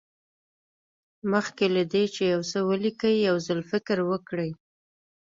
مخکې 1.31 1.65
له 1.75 1.83
دې 1.91 2.03
چې 2.15 2.21
یو 2.33 2.41
څه 2.51 2.59
ولیکئ 2.69 3.15
یو 3.27 3.35
ځل 3.47 3.59
فکر 3.71 3.97
وکړئ. 4.11 4.51